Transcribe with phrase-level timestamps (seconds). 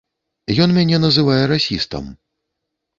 [0.65, 2.13] Ён мяне называе расістам.